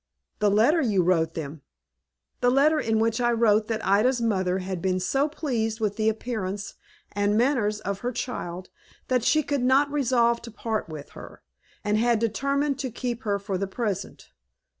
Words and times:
"The 0.39 0.49
letter 0.49 0.81
you 0.81 1.03
wrote 1.03 1.35
them!" 1.35 1.61
"The 2.39 2.49
letter 2.49 2.79
in 2.79 2.97
which 2.97 3.21
I 3.21 3.31
wrote 3.31 3.67
that 3.67 3.85
Ida's 3.85 4.19
mother 4.19 4.57
had 4.57 4.81
been 4.81 4.99
so 4.99 5.29
pleased 5.29 5.79
with 5.79 5.95
the 5.95 6.09
appearance 6.09 6.73
and 7.11 7.37
manners 7.37 7.81
of 7.81 7.99
her 7.99 8.11
child, 8.11 8.71
that 9.09 9.23
she 9.23 9.43
could 9.43 9.61
not 9.63 9.91
resolve 9.91 10.41
to 10.41 10.49
part 10.49 10.89
with 10.89 11.11
her, 11.11 11.43
and 11.83 11.99
had 11.99 12.17
determined 12.17 12.79
to 12.79 12.89
keep 12.89 13.21
her 13.25 13.37
for 13.37 13.59
the 13.59 13.67
present." 13.67 14.31